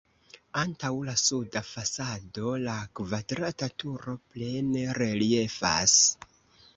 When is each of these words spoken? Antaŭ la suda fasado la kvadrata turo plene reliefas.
Antaŭ 0.59 0.89
la 1.09 1.13
suda 1.23 1.61
fasado 1.67 2.53
la 2.63 2.77
kvadrata 2.99 3.69
turo 3.83 4.15
plene 4.31 4.87
reliefas. 4.99 5.99